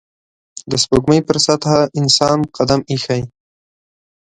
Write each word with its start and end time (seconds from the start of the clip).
د 0.69 0.71
سپوږمۍ 0.83 1.19
پر 1.27 1.37
سطحه 1.45 1.81
انسان 1.99 2.37
قدم 2.55 2.79
ایښی 2.89 3.21